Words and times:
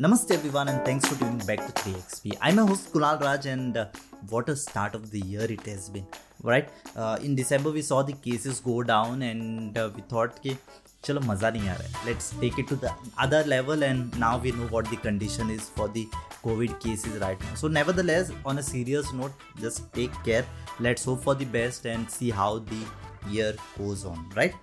Namaste 0.00 0.31
everyone 0.31 0.67
and 0.67 0.83
thanks 0.83 1.05
for 1.07 1.15
tuning 1.19 1.45
back 1.45 1.59
to 1.59 1.73
3XP. 1.73 2.37
I'm 2.41 2.55
your 2.55 2.65
host 2.65 2.93
Kunal 2.93 3.19
Raj 3.21 3.45
and 3.45 3.75
uh, 3.75 3.87
what 4.29 4.47
a 4.49 4.55
start 4.55 4.95
of 4.95 5.11
the 5.11 5.19
year 5.19 5.43
it 5.43 5.65
has 5.65 5.89
been. 5.89 6.07
Right? 6.41 6.69
Uh, 6.95 7.19
in 7.21 7.35
December 7.35 7.71
we 7.71 7.81
saw 7.81 8.01
the 8.01 8.13
cases 8.13 8.61
go 8.61 8.83
down 8.83 9.21
and 9.21 9.77
uh, 9.77 9.89
we 9.95 10.01
thought 10.03 10.39
कि 10.41 10.55
चलो 11.03 11.21
मज़ा 11.21 11.49
नहीं 11.51 11.69
आ 11.69 11.73
रहा 11.73 11.99
है 11.99 12.05
let's 12.05 12.31
take 12.41 12.59
it 12.59 12.69
to 12.69 12.75
the 12.75 12.93
other 13.25 13.45
level 13.53 13.83
and 13.83 14.15
now 14.19 14.39
we 14.39 14.51
know 14.51 14.67
what 14.71 14.87
the 14.93 14.99
condition 15.03 15.51
is 15.51 15.61
for 15.77 15.89
the 15.97 16.05
Covid 16.43 16.71
cases 16.83 17.21
right 17.21 17.43
now 17.43 17.55
so 17.61 17.67
nevertheless 18.05 18.31
on 18.47 18.57
a 18.57 18.61
serious 18.71 19.11
note 19.21 19.61
just 19.61 19.83
take 19.95 20.21
care 20.25 20.47
let's 20.81 21.07
hope 21.07 21.21
for 21.21 21.35
the 21.43 21.47
best 21.59 21.85
and 21.85 22.07
see 22.17 22.29
how 22.41 22.59
the 22.73 22.83
year 23.31 23.49
goes 23.77 24.03
on 24.11 24.21
right 24.35 24.55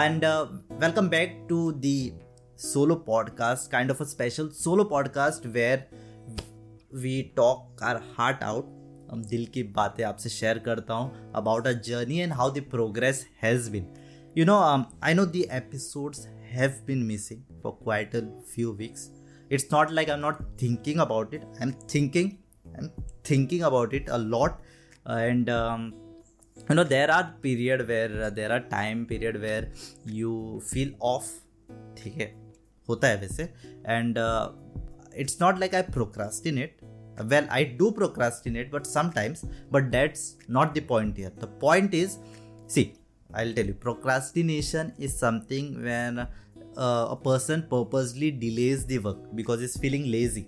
and 0.00 0.24
uh, 0.24 0.46
welcome 0.82 1.08
back 1.14 1.32
to 1.48 1.72
the 1.86 2.12
solo 2.58 2.96
podcast, 2.96 3.70
kind 3.70 3.88
of 3.88 4.00
a 4.00 4.04
special 4.04 4.50
solo 4.50 4.84
podcast 4.84 5.46
where 5.54 5.86
we 6.92 7.32
talk 7.36 7.80
our 7.80 8.00
heart 8.16 8.42
out. 8.42 8.74
हम 9.10 9.22
दिल 9.24 9.44
की 9.52 9.62
बातें 9.76 10.02
आपसे 10.04 10.28
share 10.28 10.58
करता 10.64 10.94
हूँ 10.94 11.32
about 11.36 11.66
a 11.66 11.72
journey 11.84 12.18
and 12.20 12.32
how 12.32 12.50
the 12.54 12.60
progress 12.70 13.24
has 13.42 13.70
been 13.70 13.86
you 14.38 14.44
know 14.44 14.56
I 15.04 15.14
know 15.14 15.24
the 15.26 15.44
episodes 15.52 16.26
have 16.50 16.74
been 16.86 17.02
missing 17.02 17.60
for 17.62 17.72
quite 17.82 18.16
a 18.16 18.20
few 18.54 18.72
weeks 18.80 19.08
it's 19.52 19.66
not 19.72 19.90
like 19.90 20.10
I 20.10 20.16
am 20.16 20.20
not 20.20 20.42
thinking 20.62 21.00
about 21.00 21.34
it 21.34 21.44
I 21.44 21.62
am 21.62 21.72
thinking 21.94 22.30
I 22.66 22.84
am 22.84 22.90
thinking 23.30 23.62
about 23.70 23.94
it 23.94 24.10
a 24.10 24.16
lot 24.16 24.58
and 25.08 25.48
you 25.48 26.74
know 26.74 26.84
there 26.84 27.10
are 27.10 27.22
period 27.42 27.82
where 27.92 28.18
there 28.30 28.52
are 28.52 28.68
time 28.76 29.04
period 29.04 29.36
where 29.46 29.72
you 30.08 30.60
feel 30.72 30.94
off 31.14 31.32
ठीक 31.96 32.14
है? 32.14 32.47
होता 32.88 33.08
है 33.08 33.16
वैसे 33.20 33.42
and 33.86 34.18
it's 35.16 35.38
not 35.40 35.58
like 35.58 35.74
I 35.74 35.82
procrastinate 35.82 36.80
do 37.78 37.92
procrastinate 37.92 38.70
but 38.70 38.86
sometimes 38.86 39.44
but 39.70 39.90
that's 39.90 40.36
not 40.48 40.74
the 40.74 40.80
point 40.80 41.16
here 41.16 41.32
the 41.40 41.46
point 41.46 41.94
is 41.94 42.18
see 42.66 42.94
i'll 43.34 43.52
tell 43.52 43.66
you 43.66 43.74
procrastination 43.74 44.92
is 44.98 45.18
something 45.18 45.82
when 45.82 46.20
uh, 46.20 47.08
a 47.10 47.16
person 47.16 47.62
purposely 47.62 48.30
delays 48.30 48.86
the 48.86 48.98
work 48.98 49.18
because 49.34 49.60
he's 49.60 49.76
feeling 49.76 50.10
lazy 50.10 50.46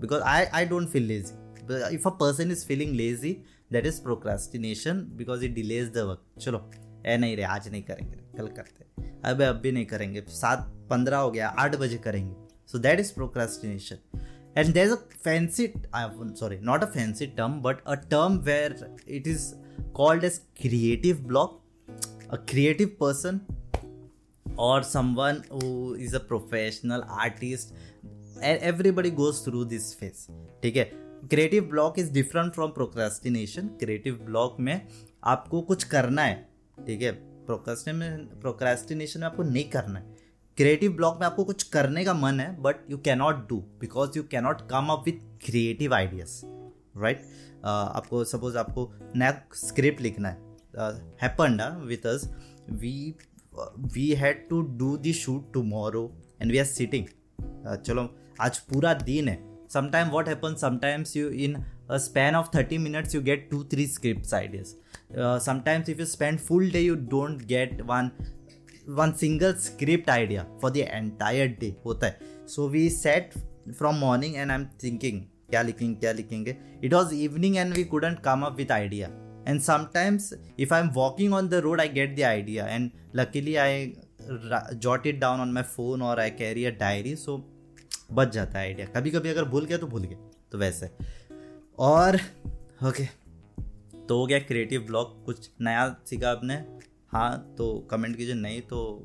because 0.00 0.22
i 0.22 0.48
i 0.52 0.64
don't 0.64 0.88
feel 0.88 1.02
lazy 1.02 1.34
but 1.66 1.92
if 1.92 2.06
a 2.06 2.10
person 2.10 2.50
is 2.50 2.64
feeling 2.64 2.96
lazy 2.96 3.42
that 3.70 3.84
is 3.84 4.00
procrastination 4.00 5.10
because 5.16 5.42
it 5.42 5.54
delays 5.54 5.90
the 5.90 6.06
work 6.06 6.22
चलो 6.38 6.64
ए, 7.08 7.16
नहीं 7.16 7.36
रे, 7.36 7.42
आज 7.42 7.68
नहीं 7.68 7.82
करेंगे, 7.82 8.16
कल 8.38 8.46
करते 8.48 9.06
अब 9.24 9.42
अब 9.42 9.56
भी 9.62 9.72
नहीं 9.72 9.86
करेंगे। 9.86 10.20
सात, 10.30 10.72
पंद्रह 10.90 11.18
हो 11.18 11.30
गया, 11.30 11.48
आठ 11.48 11.76
बजे 11.76 11.96
करेंगे। 11.98 12.34
So 12.68 12.78
that 12.78 13.00
is 13.00 13.12
procrastination 13.14 13.98
and 14.56 14.72
there 14.74 14.86
is 14.86 14.92
a 14.92 14.96
fancy 15.24 15.72
sorry 16.40 16.58
not 16.62 16.82
a 16.82 16.86
fancy 16.86 17.26
term 17.26 17.60
but 17.62 17.80
a 17.80 17.94
term 18.10 18.38
where 18.44 18.96
it 19.08 19.26
is 19.28 19.52
called 19.94 20.24
as 20.24 20.38
creative 20.60 21.22
block 21.26 21.62
a 22.30 22.36
creative 22.50 22.96
person 23.00 23.40
और 24.58 24.82
someone 25.14 25.42
is 26.00 26.16
a 26.16 26.18
professional 26.18 27.02
artist 27.20 27.74
everybody 28.44 29.10
goes 29.10 29.44
through 29.44 29.64
this 29.64 29.94
phase 29.98 30.26
ठीक 30.62 30.76
है? 30.76 30.84
Creative 31.24 31.64
block 31.64 31.98
is 31.98 32.12
different 32.12 32.52
from 32.54 32.70
procrastination 32.70 33.66
creative 33.80 34.14
block 34.24 34.56
में 34.60 34.86
आपको 35.24 35.60
कुछ 35.62 35.84
करना 35.84 36.22
है। 36.22 36.47
ठीक 36.86 37.02
है? 37.02 37.10
प्रोक्रास्टिनेशन 37.46 39.20
में 39.20 39.26
आपको 39.26 39.42
नहीं 39.42 39.68
करना 39.70 39.98
है। 39.98 40.16
क्रिएटिव 40.58 40.92
ब्लॉक 40.92 41.18
में 41.20 41.26
आपको 41.26 41.44
कुछ 41.44 41.62
करने 41.62 42.04
का 42.04 42.14
मन 42.14 42.40
है 42.40 42.50
but 42.62 42.90
you 42.90 42.98
cannot 42.98 43.48
do 43.48 43.56
because 43.80 44.16
you 44.16 44.22
cannot 44.22 44.60
come 44.70 44.88
up 44.90 45.02
with 45.06 45.20
creative 45.44 45.94
ideas 45.94 46.40
right 47.02 47.22
आपको 47.64 48.24
सपोज़ 48.24 48.58
आपको 48.58 48.90
नया 49.16 49.30
स्क्रिप्ट 49.54 50.00
लिखना 50.00 50.28
है। 50.28 50.36
Happen 51.22 51.60
with 51.86 52.06
us 52.06 52.28
we 52.70 53.14
we 53.94 54.08
had 54.14 54.48
to 54.48 54.60
do 54.78 54.96
the 54.96 55.12
shoot 55.12 55.52
tomorrow 55.52 56.10
and 56.42 56.50
we 56.52 56.58
are 56.58 56.64
sitting 56.64 57.06
चलो, 57.76 58.08
आज 58.40 58.58
पूरा 58.58 58.94
दिन 58.94 59.28
है। 59.28 59.38
Sometime 59.68 60.08
what 60.08 60.28
happens? 60.28 60.56
Sometimes 60.56 61.16
you 61.16 61.30
in 61.30 61.56
a 61.88 61.98
span 61.98 62.34
of 62.34 62.48
30 62.48 62.78
minutes 62.86 63.14
you 63.14 63.20
get 63.28 63.50
two 63.50 63.62
three 63.72 63.86
scripts 63.86 64.32
ideas 64.32 64.74
uh, 65.16 65.38
sometimes 65.38 65.88
if 65.88 65.98
you 65.98 66.06
spend 66.06 66.40
full 66.48 66.66
day 66.76 66.82
you 66.82 66.96
don't 67.14 67.46
get 67.54 67.84
one 67.86 68.10
one 69.02 69.14
single 69.22 69.54
script 69.54 70.08
idea 70.08 70.46
for 70.60 70.70
the 70.76 70.84
entire 71.00 71.48
day 71.62 71.72
होता 71.86 72.06
है 72.06 72.46
so 72.54 72.66
we 72.74 72.84
sat 72.98 73.38
from 73.80 73.98
morning 74.06 74.36
and 74.42 74.56
I'm 74.56 74.66
thinking 74.84 75.18
क्या 75.50 75.62
लिखेंगे 75.62 75.94
क्या 76.00 76.12
लिखेंगे 76.12 76.56
it 76.88 76.94
was 76.98 77.12
evening 77.26 77.58
and 77.62 77.80
we 77.80 77.84
couldn't 77.92 78.22
come 78.28 78.44
up 78.48 78.58
with 78.62 78.70
idea 78.70 79.10
and 79.46 79.62
sometimes 79.68 80.32
if 80.66 80.72
I'm 80.78 80.90
walking 81.02 81.36
on 81.40 81.48
the 81.54 81.62
road 81.66 81.80
I 81.80 81.88
get 81.98 82.16
the 82.16 82.26
idea 82.30 82.66
and 82.76 82.90
luckily 83.20 83.58
I 83.58 83.94
jot 84.86 85.06
it 85.12 85.20
down 85.20 85.40
on 85.40 85.52
my 85.58 85.62
phone 85.76 86.02
or 86.02 86.18
I 86.20 86.30
carry 86.42 86.66
a 86.72 86.74
diary 86.84 87.14
so 87.26 87.44
बच 88.16 88.28
जाता 88.34 88.58
है 88.58 88.64
idea 88.66 88.86
कभी 88.92 89.10
कभी 89.10 89.28
अगर 89.28 89.44
भूल 89.54 89.64
गया 89.64 89.78
तो 89.78 89.86
भूल 89.86 90.02
गया 90.02 90.18
तो 90.52 90.58
वैसे 90.58 90.86
और 91.78 92.16
ओके 92.84 93.04
तो 94.08 94.18
हो 94.18 94.26
गया 94.26 94.38
क्रिएटिव 94.38 94.80
ब्लॉग 94.80 95.24
कुछ 95.24 95.50
नया 95.60 95.88
सीखा 96.06 96.30
आपने? 96.30 96.54
हाँ 97.12 97.54
तो 97.58 97.88
कमेंट 97.90 98.16
कीजिए, 98.16 98.34
नहीं 98.34 98.60
तो 98.60 99.02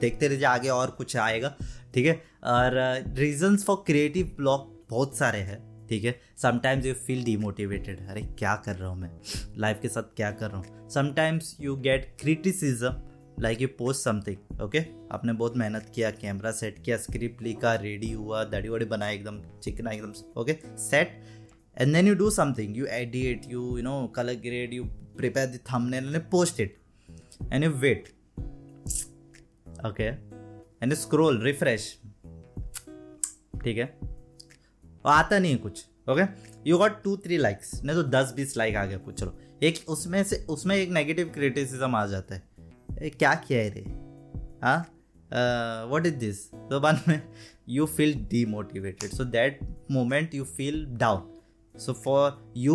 देखते 0.00 0.28
रहिए, 0.28 0.44
आगे 0.44 0.68
और 0.68 0.90
कुछ 0.90 1.16
आएगा, 1.16 1.54
ठीक 1.94 2.06
है? 2.06 2.14
और 2.44 2.74
रीजंस 3.16 3.64
फॉर 3.64 3.82
क्रिएटिव 3.86 4.34
ब्लॉग 4.36 4.68
बहुत 4.90 5.16
सारे 5.16 5.38
हैं, 5.38 5.58
ठीक 5.88 6.04
है? 6.04 6.14
समटाइम्स 6.42 6.86
यू 6.86 6.94
फील 6.94 7.24
डिमोटिवेटेड 7.24 8.06
अरे 8.08 8.22
क्या 8.38 8.54
कर 8.56 8.76
रहा 8.76 8.88
हूँ 8.88 8.98
मैं? 8.98 9.10
लाइफ 9.56 9.78
के 9.82 9.88
साथ 9.88 10.14
क्या 10.16 10.30
कर 10.30 10.50
रहा 10.50 10.58
हूँ? 10.58 10.88
Sometimes 10.90 11.56
you 11.60 11.76
get 11.76 12.16
criticism 12.20 12.94
like 13.40 13.62
you 13.62 13.68
post 13.68 14.04
something 14.04 14.60
okay 14.60 14.80
आपने 15.12 15.32
बहुत 15.32 15.56
मेहनत 15.56 15.90
किया 15.94 16.10
कैमरा 16.10 16.50
सेट 16.50 16.82
किया 16.84 16.96
स्क्रिप्ट 16.96 17.42
लिखा 17.42 17.74
रेडी 17.74 18.12
हुआ 18.12 18.44
दाढ़ी 18.44 18.68
वाड़ी 18.68 18.86
बनाया 18.86 19.12
एकदम, 19.12 19.40
चिकना 19.62 19.90
एकदम 19.90 20.40
okay 20.40 20.58
set 20.78 21.20
and 21.80 21.94
then 21.94 22.08
you 22.08 22.14
do 22.14 22.30
something 22.30 22.76
you 22.76 22.86
edit 22.86 23.46
you 23.46 23.76
you 23.76 23.82
know 23.82 24.06
colour 24.06 24.34
grade 24.34 24.74
you 24.74 24.84
prepare 25.16 25.46
the 25.46 25.60
thumbnail 25.72 26.14
and 26.14 26.22
post 26.30 26.60
it 26.60 26.78
and 27.52 27.64
you 27.64 27.70
wait 27.70 28.08
okay 29.86 30.04
and 30.82 30.94
scroll 30.94 31.42
refresh 31.42 31.98
ठीक 33.64 33.78
है? 33.78 33.84
और 35.04 35.12
आता 35.12 35.38
नहीं 35.38 35.52
है 35.52 35.58
कुछ 35.58 35.84
okay 36.10 36.22
you 36.70 36.78
got 36.78 37.02
two 37.02 37.16
three 37.16 37.36
likes 37.36 37.84
नहीं 37.84 37.96
तो 37.96 38.02
दस, 38.02 38.32
बीस 38.36 38.56
लाइक 38.56 38.76
आ 38.76 38.84
गया 38.84 38.98
कुछ, 38.98 39.14
चलो। 39.20 39.38
एक 39.62 39.78
उसमें 39.88 40.22
से, 40.24 40.36
उसमें 40.48 40.76
एक 40.76 40.90
नेगेटिव 40.90 41.28
क्रिटिसिज्म 41.28 41.94
आ 41.94 42.06
जाता 42.06 42.34
है। 42.34 43.10
क्या 43.10 43.34
किया 43.34 43.58
है 43.58 43.68
रे? 43.68 43.80
हाँ? 44.62 45.86
वॉट 45.90 46.06
इज़ 46.06 46.14
दिस 46.14 46.50
तो 46.52 46.80
बाद 46.80 47.02
में 47.08 47.20
you 47.68 47.86
feel 47.86 48.14
demotivated 48.14 49.10
so 49.10 49.24
that 49.24 49.58
moment 49.90 50.34
you 50.34 50.44
feel 50.44 50.84
down 50.86 51.35
so 51.80 51.92
for 52.04 52.52
you 52.56 52.74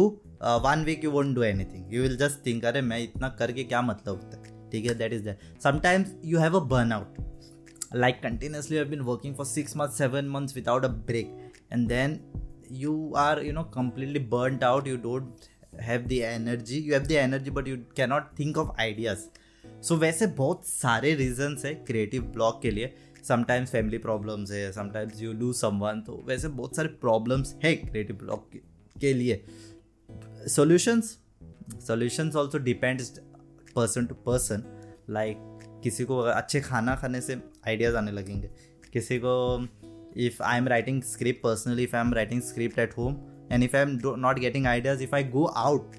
one 0.65 0.83
week 0.85 1.03
you 1.03 1.11
won't 1.11 1.35
do 1.35 1.43
anything 1.65 1.93
you 1.93 2.01
will 2.01 2.17
just 2.17 2.45
think 2.45 2.65
अरे, 2.65 2.81
मैं 2.81 2.99
इतना 2.99 3.29
करके 3.39 3.63
क्या 3.63 3.81
मतलब 3.81 4.15
होता 4.15 4.37
है? 4.37 4.69
ठीक 4.71 4.85
है 4.85 4.93
that 4.97 5.13
is 5.13 5.23
that 5.23 5.61
sometimes 5.63 6.15
you 6.25 6.39
have 6.39 6.55
a 6.59 6.63
burn 6.69 6.91
out 6.91 7.17
like 7.95 8.21
continuously 8.23 8.77
have 8.77 8.87
been 8.89 9.01
working 9.09 9.35
for 9.35 9.45
six 9.45 9.77
month 9.77 9.97
seven 9.97 10.29
months 10.29 10.55
without 10.55 10.85
a 10.85 10.87
break 11.09 11.37
and 11.73 11.87
then 11.87 12.19
you 12.71 13.13
are 13.17 13.43
you 13.45 13.53
know 13.53 13.63
completely 13.73 14.19
burn 14.33 14.59
out 14.63 14.87
you 14.87 14.97
don't 15.03 15.45
have 15.81 16.01
the 16.07 16.11
energy 16.11 16.79
you 16.79 16.93
have 16.93 17.03
the 17.03 17.11
energy 17.25 17.51
but 17.51 17.67
you 17.67 17.77
cannot 17.97 18.31
think 18.39 18.57
of 18.57 18.79
ideas 18.81 19.25
so 19.83 19.95
वैसे 19.97 20.27
बहुत 20.37 20.65
सारे 20.65 21.13
reasons 21.15 21.65
है 21.65 21.73
creative 21.87 22.23
block 22.33 22.61
के 22.61 22.71
लिए. 22.71 22.93
Sometimes 23.27 23.71
family 23.71 23.97
problems 23.97 24.51
है. 24.51 24.71
Sometimes 24.71 25.21
you 25.21 25.33
lose 25.33 25.55
some 25.55 25.79
one 25.79 26.01
तो 26.01 26.21
वैसे 26.27 26.47
बहुत 26.49 26.75
सारे 26.75 26.87
प्रॉब्लम्स 27.01 27.55
है 27.63 27.75
क्रिएटिव 27.75 28.15
ब्लॉक 28.15 28.49
के. 28.53 28.59
के 29.01 29.13
लिए 29.13 29.43
solutions 30.55 31.17
solutions 31.87 32.35
also 32.35 32.57
depends 32.69 33.09
person 33.75 34.05
to 34.05 34.15
person 34.25 34.63
like 35.09 35.37
किसी 35.83 36.05
को 36.05 36.17
अच्छे 36.17 36.61
खाना 36.61 36.95
खाने 36.95 37.21
से 37.21 37.41
आइडियाज़ 37.67 37.95
आने 37.97 38.11
लगेंगे 38.11 38.49
किसी 38.93 39.19
को 39.25 39.35
if 40.25 40.41
I 40.43 40.57
am 40.57 40.67
writing 40.67 41.01
script 41.03 41.41
personally 41.43 41.83
if 41.83 41.95
I 41.95 42.01
am 42.05 42.13
writing 42.13 42.41
script 42.41 42.79
at 42.79 42.97
home 42.97 43.17
and 43.51 43.63
if 43.63 43.75
I 43.77 43.83
am 43.83 43.99
not 44.19 44.39
getting 44.39 44.67
ideas 44.67 45.03
if 45.03 45.15
I 45.15 45.23
go 45.37 45.45
out 45.45 45.95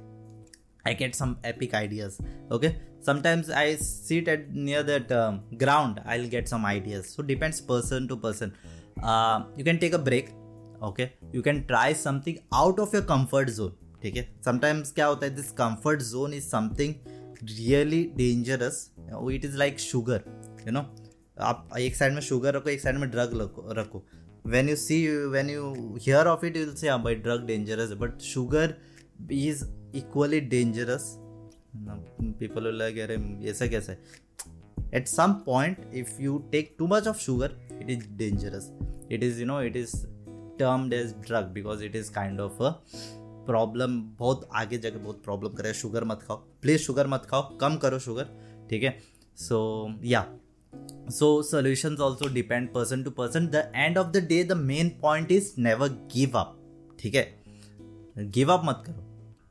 get 1.00 1.14
some 1.14 1.32
epic 1.44 1.75
ideas. 1.75 2.20
Okay, 2.50 2.70
sometimes 3.00 3.50
I 3.50 3.76
sit 3.76 4.28
at 4.28 4.50
near 4.52 4.82
that 4.82 5.12
um, 5.12 5.40
ground. 5.56 6.00
I'll 6.04 6.26
get 6.26 6.49
some 6.49 6.64
ideas. 6.64 7.08
So 7.08 7.22
depends 7.22 7.60
person 7.60 8.08
to 8.08 8.16
person. 8.16 8.54
Uh, 9.02 9.44
you 9.56 9.64
can 9.64 9.78
take 9.78 9.93
a 9.93 9.99
break. 9.99 10.31
Okay 10.82 11.08
you 11.34 11.43
can 11.43 11.61
try 11.62 11.94
something 11.94 12.37
out 12.55 12.81
of 12.81 12.96
your 12.96 13.05
comfort 13.05 13.50
zone 13.50 13.76
ठीक 14.02 14.17
है? 14.17 14.29
Sometimes 14.44 14.93
क्या 14.93 15.06
होता 15.06 15.26
है 15.26 15.34
this 15.34 15.50
comfort 15.52 16.02
zone 16.02 16.34
is 16.34 16.44
something 16.44 16.94
really 17.43 18.02
dangerous 18.17 18.90
it 19.32 19.44
is 19.44 19.56
like 19.56 19.81
sugar 19.81 20.25
you 20.67 20.73
know 20.73 20.81
आप 21.40 21.69
एक 21.79 21.96
side 21.96 22.12
में 22.12 22.20
sugar 22.20 22.55
रखो, 22.55 22.70
एक 22.70 22.81
साइड 22.81 22.96
में 22.96 23.11
ड्रग 23.11 23.40
रखो 23.40 23.73
रखो। 23.73 24.02
When 24.46 24.69
you 24.69 24.76
see 24.76 25.06
when 25.26 25.50
you 25.50 25.73
hear 26.00 26.26
of 26.26 26.44
it 26.46 26.56
you'll 26.56 26.75
say 26.75 26.96
by 26.99 27.14
drug 27.14 27.46
dangerous 27.46 27.93
but 27.93 28.20
sugar 28.23 28.75
is 29.32 29.64
equally 29.96 30.40
dangerous 30.40 31.14
people 32.38 32.67
अरे, 32.67 33.14
ऐसा 33.50 33.67
कैसा 33.67 33.93
है? 33.93 33.99
At 34.94 35.08
some 35.08 35.32
point 35.46 35.90
if 35.94 36.20
you 36.20 36.38
take 36.52 36.75
too 36.78 36.87
much 36.87 37.06
of 37.06 37.20
sugar 37.20 37.56
it 37.82 37.90
is 37.90 38.08
dangerous 38.08 38.70
it 39.12 39.23
is 39.23 39.40
you 39.40 39.46
know 39.46 39.61
it 39.62 39.76
is 39.76 39.94
as 40.62 41.12
drug 41.26 41.50
because 41.56 41.82
it 41.88 41.99
is 42.03 42.12
kind 42.19 42.41
of 42.41 42.62
a 42.62 42.73
problem 43.47 44.00
बहुत 44.19 44.49
आगे 44.55 44.79
जाके 44.79 44.99
बहुत 44.99 45.23
problem 45.25 45.49
करे 45.50 45.73
sugar 45.75 46.05
मत 46.05 46.20
खाओ। 46.23 46.37
प्लीज़ 46.37 46.81
शुगर 46.81 47.06
मत 47.06 47.26
खाओ। 47.31 47.59
कम 47.59 47.76
करो 47.76 47.99
शुगर 47.99 48.29
ठीक 48.70 48.82
है? 48.82 48.99
So 49.37 49.59
yeah 50.05 50.26
so 51.11 51.29
solutions 51.50 52.00
also 52.00 52.29
depend 52.35 52.69
person 52.76 53.05
to 53.06 53.12
person. 53.20 53.49
The 53.55 53.73
end 53.87 53.99
of 54.03 54.12
the 54.12 54.23
day, 54.29 54.41
the 54.50 54.59
main 54.61 54.91
point 55.05 55.32
is 55.38 55.49
never 55.67 55.88
give 56.14 56.37
up, 56.37 56.53
ठीक 57.00 57.14
है? 57.14 57.43
गिव 58.19 58.53
अप 58.53 58.62
मत 58.64 58.82
करो। 58.87 59.05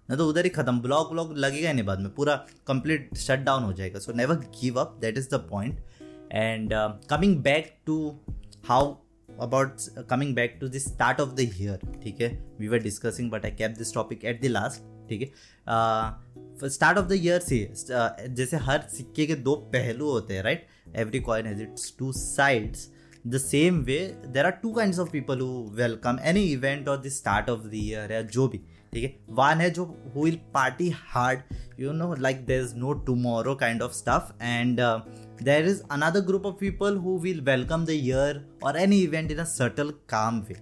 ना 0.09 0.15
तो 0.15 0.27
उधर 0.29 0.43
ही 0.43 0.49
खत्म। 0.49 0.79
ब्लॉक 0.81 1.11
ब्लॉक 1.11 1.31
लगेगा 1.31 1.73
नहीं 1.73 1.85
बाद 1.85 1.99
में। 1.99 2.13
पूरा 2.13 2.35
कंप्लीट 2.67 3.15
शट 3.17 3.39
डाउन 3.39 3.63
हो 3.63 3.73
जाएगा। 3.73 3.99
So 3.99 4.13
never 4.13 4.35
give 4.35 4.79
up 4.79 4.97
that 5.01 5.17
is 5.17 5.29
the 5.29 5.33
point 5.51 5.79
and 6.31 6.73
coming 7.09 7.37
back 7.43 7.75
to 7.85 8.15
how 8.65 8.95
about 9.39 10.05
coming 10.09 10.35
back 10.35 10.57
to 10.61 10.67
this 10.67 10.85
start 10.85 11.21
of 11.21 11.33
the 11.35 11.47
year 11.59 11.87
ठीक 12.03 12.21
है 12.21 12.29
we 12.59 12.67
were 12.67 12.79
discussing 12.79 13.31
but 13.31 13.45
I 13.45 13.51
cap 13.51 13.77
this 13.77 13.93
topic 13.93 14.25
at 14.25 14.41
the 14.41 14.45
last 14.47 14.81
ठीक 15.09 15.21
है 15.21 16.69
start 16.69 16.97
of 16.97 17.05
the 17.05 17.13
year 17.13 17.39
से 17.39 17.59
जैसे 18.31 18.57
हर 18.57 18.81
सिक्के 18.93 19.25
के 19.25 19.35
दो 19.47 19.55
पहलू 19.73 20.09
होते 20.11 20.33
हैं 20.33 20.43
right 20.43 20.67
every 20.95 21.19
coin 21.19 21.45
has 21.45 21.61
its 21.61 21.93
two 21.99 22.11
sides 22.13 22.89
the 23.27 23.37
same 23.37 23.79
way 23.83 23.97
there 24.27 24.45
are 24.45 24.51
two 24.61 24.71
kind 24.73 24.99
of 24.99 25.09
people 25.11 25.39
who 25.39 25.63
welcome 25.75 26.19
any 26.23 26.43
event 26.43 26.87
और 26.87 27.01
the 27.01 27.09
start 27.11 27.49
of 27.49 27.67
the 27.67 27.71
year 27.73 28.11
या 28.11 28.21
जो 28.21 28.47
भी, 28.47 28.57
ठीक 28.93 29.03
है? 29.03 29.15
वन 29.29 29.61
है 29.61 29.69
जो 29.69 29.85
who 30.15 30.27
party 30.53 30.89
hard 30.95 31.39
you 31.79 31.91
know 31.91 32.13
like 32.19 32.45
there 32.45 32.63
is 32.63 32.75
no 32.75 32.93
tomorrow 33.05 33.55
kind 33.55 33.81
of 33.81 33.93
stuff 33.93 34.37
and 34.41 34.79
there 35.41 35.63
is 35.63 35.83
another 35.89 36.21
group 36.21 36.45
of 36.45 36.59
people 36.59 36.97
who 37.05 37.15
will 37.15 37.41
welcome 37.43 37.85
the 37.85 37.95
year 37.95 38.43
or 38.61 38.75
any 38.77 39.01
event 39.01 39.31
in 39.31 39.39
a 39.39 39.45
subtle 39.45 39.91
calm 40.07 40.45
way 40.47 40.57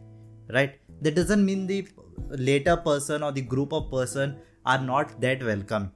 right? 0.49 0.79
That 1.01 1.15
doesn't 1.15 1.45
mean 1.45 1.67
the 1.67 1.87
later 2.29 2.77
person 2.77 3.23
or 3.23 3.31
the 3.31 3.41
group 3.41 3.73
of 3.73 3.91
person 3.91 4.37
are 4.65 4.81
not 4.81 5.19
that 5.21 5.43
welcome. 5.43 5.91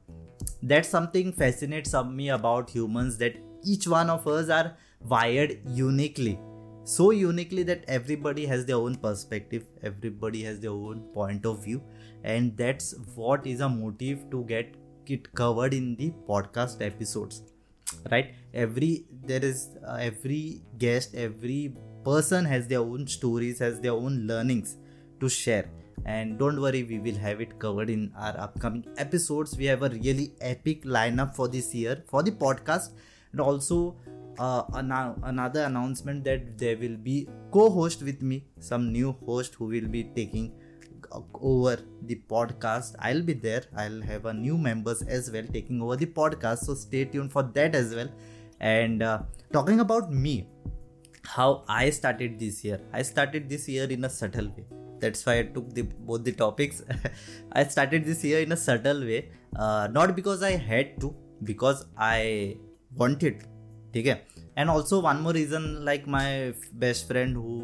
That's 0.62 0.90
something 0.90 1.32
fascinates 1.34 1.94
me 1.94 2.30
about 2.30 2.70
humans 2.70 3.18
that 3.18 3.36
each 3.64 3.88
one 3.88 4.10
of 4.10 4.28
us 4.28 4.50
are 4.50 4.76
wired 5.02 5.60
uniquely 5.66 6.40
so 6.86 7.12
uniquely 7.12 7.64
that 7.64 7.84
everybody 7.88 8.46
has 8.46 8.66
their 8.66 8.76
own 8.76 8.96
perspective 8.96 9.66
everybody 9.84 10.44
has 10.44 10.60
their 10.60 10.72
own 10.72 11.00
point 11.14 11.46
of 11.46 11.64
view 11.64 11.82
and 12.26 12.58
that's 12.58 12.94
what 13.16 13.48
is 13.48 13.62
a 13.62 13.70
motive 13.70 14.30
to 14.30 14.44
get 14.44 14.76
it 15.08 15.34
covered 15.34 15.74
in 15.74 15.96
the 15.96 16.12
podcast 16.28 16.82
episodes 16.82 17.53
right? 18.12 18.34
Every 18.54 19.06
there 19.26 19.44
is 19.44 19.70
uh, 19.88 19.96
every 19.96 20.62
guest 20.78 21.16
every 21.16 21.74
person 22.04 22.46
has 22.46 22.68
their 22.68 22.80
own 22.80 23.08
stories 23.08 23.60
has 23.60 23.80
their 23.80 23.94
own 23.94 24.28
learnings 24.28 24.78
to 25.20 25.30
share. 25.30 25.70
And 26.06 26.38
don't 26.38 26.60
worry 26.62 26.84
we 26.84 27.00
will 27.00 27.16
have 27.16 27.40
it 27.40 27.58
covered 27.60 27.90
in 27.90 28.12
our 28.18 28.38
upcoming 28.38 28.86
episodes. 28.98 29.58
We 29.58 29.66
have 29.66 29.84
a 29.84 29.90
really 29.90 30.34
epic 30.42 30.84
lineup 30.84 31.36
for 31.36 31.48
this 31.48 31.74
year 31.74 32.04
for 32.08 32.24
the 32.24 32.32
podcast. 32.32 32.92
And 33.32 33.40
also 33.40 33.96
uh, 34.38 34.64
an- 34.74 35.16
another 35.24 35.64
announcement 35.64 36.24
that 36.26 36.58
there 36.58 36.78
will 36.78 36.98
be 36.98 37.28
co-host 37.52 38.04
with 38.04 38.22
me 38.22 38.46
some 38.60 38.92
new 38.92 39.16
host 39.26 39.56
who 39.56 39.66
will 39.66 39.88
be 39.88 40.04
taking 40.16 40.52
over 41.35 41.79
the 42.03 42.17
podcast 42.31 42.95
i'll 43.01 43.23
be 43.23 43.33
there 43.33 43.63
i'll 43.77 44.01
have 44.03 44.27
a 44.27 44.33
new 44.33 44.57
members 44.59 45.03
as 45.03 45.31
well 45.31 45.45
taking 45.53 45.81
over 45.83 45.97
the 45.97 46.07
podcast 46.07 46.59
so 46.59 46.75
stay 46.75 47.05
tuned 47.05 47.33
for 47.33 47.43
that 47.43 47.75
as 47.75 47.95
well 47.95 48.09
and 48.61 49.03
uh, 49.03 49.19
talking 49.53 49.81
about 49.81 50.13
me 50.13 50.47
how 51.25 51.65
i 51.69 51.91
started 51.91 52.39
this 52.39 52.65
year 52.65 52.81
i 52.93 53.03
started 53.03 53.49
this 53.49 53.69
year 53.69 53.85
in 53.85 54.05
a 54.05 54.11
subtle 54.11 54.49
way 54.57 54.65
that's 55.01 55.25
why 55.25 55.39
i 55.39 55.43
took 55.43 55.73
the 55.75 55.83
both 55.83 56.25
the 56.25 56.33
topics 56.33 56.83
i 57.53 57.65
started 57.65 58.05
this 58.05 58.25
year 58.25 58.41
in 58.41 58.53
a 58.53 58.57
subtle 58.57 59.01
way 59.01 59.29
uh, 59.57 59.89
not 59.91 60.17
because 60.17 60.43
i 60.43 60.53
had 60.71 60.99
to 61.01 61.15
because 61.45 61.87
i 61.97 62.57
wanted 62.97 63.47
ठीक 63.93 64.07
है 64.07 64.15
and 64.59 64.71
also 64.71 65.01
one 65.01 65.17
more 65.17 65.35
reason 65.35 65.63
like 65.85 66.07
my 66.09 66.51
best 66.83 67.07
friend 67.09 67.37
who 67.37 67.61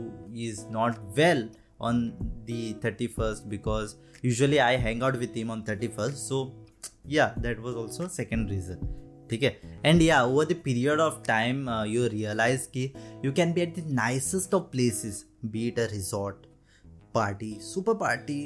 is 0.47 0.65
not 0.71 0.95
well 1.17 1.49
On 1.80 2.14
the 2.46 2.74
31st 2.76 3.50
because 3.50 3.96
usually 4.22 4.60
I 4.62 4.76
hang 4.78 5.04
out 5.04 5.18
with 5.18 5.34
him 5.34 5.52
on 5.52 5.64
31st. 5.64 6.18
So 6.18 6.54
yeah, 7.06 7.34
that 7.38 7.62
was 7.62 7.76
also 7.76 8.08
second 8.10 8.50
reason. 8.50 8.88
ठीक 9.30 9.44
है 9.44 9.50
and 9.86 10.02
या 10.02 10.22
over 10.24 10.46
the 10.46 10.56
period 10.64 11.00
of 11.00 11.18
time 11.26 11.70
you 11.88 12.06
realize 12.10 12.68
कि 12.74 12.86
you 13.26 13.32
can 13.34 13.52
be 13.54 13.62
at 13.62 13.76
the 13.76 13.92
nicest 13.96 14.54
of 14.54 14.64
places 14.72 15.24
be 15.46 15.68
it 15.68 15.80
a 15.80 15.86
resort 15.92 16.46
party 17.16 17.54
super 17.64 17.94
party 17.98 18.40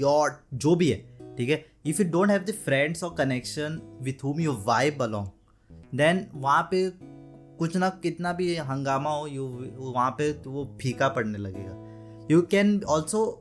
yacht 0.00 0.38
जो 0.64 0.74
भी 0.74 0.88
है 0.90 0.98
ठीक 1.36 1.50
है 1.50 1.64
if 1.86 2.02
you 2.02 2.08
don't 2.10 2.30
have 2.30 2.44
the 2.44 2.54
friends 2.64 3.04
और 3.04 3.14
connection 3.18 3.80
with 4.02 4.24
whom 4.24 4.40
you 4.40 4.52
vibe 4.64 5.02
along 5.02 5.26
then 5.98 6.26
वहाँ 6.34 6.62
पे 6.70 6.88
कुछ 7.58 7.76
ना 7.76 7.88
कितना 8.02 8.32
भी 8.32 8.54
हंगामा 8.56 9.10
हो 9.10 9.26
यू 9.26 9.46
वहाँ 9.78 10.10
पे 10.18 10.32
तो 10.44 10.50
वो 10.50 10.64
फीका 10.82 11.08
पड़ने 11.16 11.38
लगेगा 11.38 11.89
you 12.30 12.42
can 12.44 12.84
also 12.84 13.40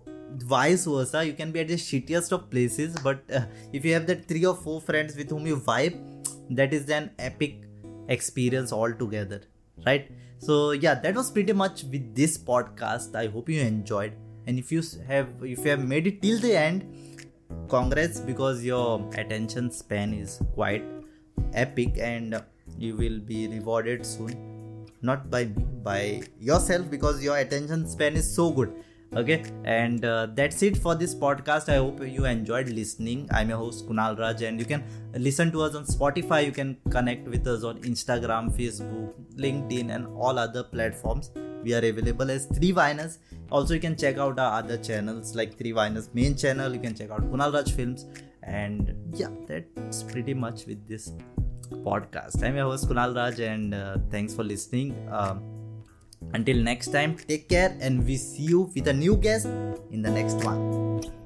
vice 0.53 0.85
versa. 0.85 1.25
You 1.25 1.33
can 1.33 1.51
be 1.51 1.59
at 1.59 1.67
the 1.67 1.75
shittiest 1.75 2.31
of 2.31 2.49
places 2.49 2.97
but 3.03 3.23
uh, 3.33 3.41
if 3.73 3.85
you 3.85 3.93
have 3.93 4.07
that 4.07 4.27
three 4.27 4.45
or 4.45 4.55
four 4.55 4.81
friends 4.81 5.15
with 5.15 5.29
whom 5.29 5.45
you 5.47 5.57
vibe 5.57 5.97
that 6.49 6.73
is 6.73 6.89
an 6.89 7.11
epic 7.19 7.61
experience 8.07 8.73
altogether 8.73 9.41
right? 9.85 10.11
So 10.39 10.71
yeah 10.71 10.95
that 10.95 11.15
was 11.15 11.29
pretty 11.29 11.53
much 11.53 11.83
with 11.83 12.15
this 12.15 12.37
podcast. 12.37 13.15
I 13.15 13.27
hope 13.27 13.49
you 13.49 13.61
enjoyed. 13.61 14.13
And 14.47 14.57
if 14.57 14.71
you 14.71 14.81
have 15.07 15.27
if 15.43 15.65
you 15.65 15.71
have 15.71 15.85
made 15.85 16.07
it 16.07 16.21
till 16.21 16.39
the 16.39 16.55
end 16.55 17.27
congrats 17.69 18.19
because 18.19 18.63
your 18.63 19.07
attention 19.15 19.69
span 19.71 20.13
is 20.13 20.41
quite 20.55 20.83
epic 21.53 21.97
and 21.99 22.41
you 22.77 22.95
will 22.95 23.19
be 23.19 23.47
rewarded 23.47 24.05
soon 24.05 24.48
not 25.01 25.29
by 25.29 25.45
me 25.45 25.65
by 25.83 26.21
yourself 26.39 26.89
because 26.89 27.23
your 27.23 27.37
attention 27.37 27.87
span 27.87 28.15
is 28.15 28.33
so 28.33 28.51
good. 28.51 28.73
Okay? 29.15 29.43
And 29.63 30.05
uh, 30.05 30.27
that's 30.35 30.61
it 30.61 30.77
for 30.77 30.93
this 30.93 31.15
podcast. 31.15 31.69
I 31.69 31.77
hope 31.77 32.05
you 32.05 32.25
enjoyed 32.25 32.69
listening. 32.69 33.27
I'm 33.31 33.49
your 33.49 33.57
host 33.57 33.87
kunal 33.87 34.19
raj 34.19 34.43
and 34.43 34.59
you 34.59 34.65
can 34.65 34.83
listen 35.13 35.51
to 35.51 35.63
us 35.63 35.75
on 35.75 35.85
spotify. 35.85 36.45
You 36.45 36.51
can 36.51 36.77
connect 36.89 37.27
with 37.27 37.47
us 37.47 37.63
on 37.63 37.79
instagram 37.81 38.51
facebook 38.59 39.13
linkedin 39.35 39.95
and 39.95 40.07
all 40.07 40.37
other 40.37 40.63
platforms. 40.63 41.31
We 41.63 41.73
are 41.73 41.85
available 41.85 42.29
as 42.29 42.45
three 42.45 42.71
viners 42.71 43.17
also 43.51 43.73
you 43.73 43.79
can 43.79 43.95
check 43.95 44.17
out 44.17 44.39
our 44.39 44.59
other 44.59 44.77
channels 44.77 45.35
like 45.35 45.57
three 45.57 45.73
viners 45.73 46.13
main 46.13 46.35
channel. 46.35 46.73
You 46.73 46.79
can 46.79 46.93
check 46.93 47.09
out 47.09 47.21
kunal 47.31 47.53
raj 47.53 47.71
films. 47.71 48.05
And 48.43 48.95
yeah 49.13 49.29
that's 49.47 50.03
pretty 50.03 50.33
much 50.33 50.65
with 50.65 50.87
this 50.87 51.11
podcast. 51.71 52.43
I'm 52.43 52.55
your 52.55 52.65
host 52.65 52.89
Kunal 52.89 53.15
Raj, 53.15 53.39
and 53.39 53.73
uh, 53.73 53.97
thanks 54.09 54.33
for 54.33 54.43
listening. 54.43 54.95
Um, 55.11 55.41
until 56.33 56.57
next 56.57 56.91
time, 56.91 57.17
take 57.17 57.47
care, 57.49 57.77
and 57.79 58.05
we 58.05 58.17
see 58.17 58.43
you 58.43 58.71
with 58.75 58.87
a 58.87 58.93
new 58.93 59.15
guest 59.15 59.47
in 59.91 60.01
the 60.01 60.11
next 60.11 60.43
one. 60.43 61.18